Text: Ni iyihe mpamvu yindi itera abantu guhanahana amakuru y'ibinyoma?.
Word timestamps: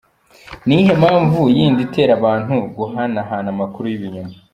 Ni 0.65 0.73
iyihe 0.75 0.93
mpamvu 1.01 1.41
yindi 1.57 1.79
itera 1.87 2.11
abantu 2.19 2.53
guhanahana 2.77 3.47
amakuru 3.55 3.85
y'ibinyoma?. 3.89 4.35